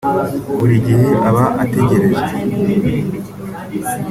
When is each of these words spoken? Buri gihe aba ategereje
Buri 0.57 0.75
gihe 0.85 1.07
aba 1.29 1.43
ategereje 1.63 2.25